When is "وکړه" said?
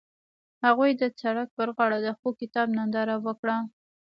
3.25-3.57